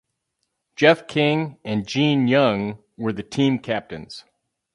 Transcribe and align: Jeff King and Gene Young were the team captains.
Jeff 0.75 1.05
King 1.07 1.59
and 1.63 1.85
Gene 1.87 2.27
Young 2.27 2.83
were 2.97 3.13
the 3.13 3.21
team 3.21 3.59
captains. 3.59 4.25